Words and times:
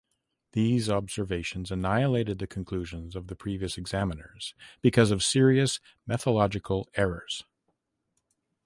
These 0.53 0.89
observations 0.89 1.69
annihilated 1.69 2.39
the 2.39 2.47
conclusions 2.47 3.15
of 3.15 3.27
the 3.27 3.35
previous 3.35 3.77
examiners 3.77 4.55
because 4.81 5.11
of 5.11 5.21
"serious 5.23 5.79
methodological 6.07 6.89
errors". 6.95 7.43